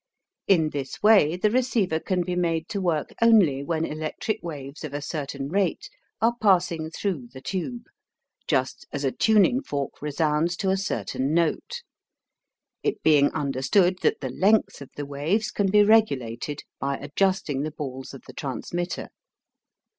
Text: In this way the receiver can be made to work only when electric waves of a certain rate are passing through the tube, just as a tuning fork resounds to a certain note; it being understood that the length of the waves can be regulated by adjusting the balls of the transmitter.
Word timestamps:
In 0.47 0.69
this 0.71 1.03
way 1.03 1.35
the 1.35 1.51
receiver 1.51 1.99
can 1.99 2.23
be 2.23 2.35
made 2.35 2.67
to 2.69 2.81
work 2.81 3.13
only 3.21 3.61
when 3.63 3.85
electric 3.85 4.41
waves 4.41 4.83
of 4.83 4.95
a 4.95 4.99
certain 5.03 5.47
rate 5.49 5.91
are 6.19 6.33
passing 6.41 6.89
through 6.89 7.27
the 7.31 7.39
tube, 7.39 7.83
just 8.47 8.87
as 8.91 9.03
a 9.03 9.11
tuning 9.11 9.61
fork 9.61 10.01
resounds 10.01 10.57
to 10.57 10.71
a 10.71 10.75
certain 10.77 11.35
note; 11.35 11.83
it 12.81 13.03
being 13.03 13.29
understood 13.33 13.99
that 14.01 14.21
the 14.21 14.31
length 14.31 14.81
of 14.81 14.89
the 14.95 15.05
waves 15.05 15.51
can 15.51 15.69
be 15.69 15.83
regulated 15.83 16.61
by 16.79 16.97
adjusting 16.97 17.61
the 17.61 17.69
balls 17.69 18.11
of 18.15 18.23
the 18.25 18.33
transmitter. 18.33 19.09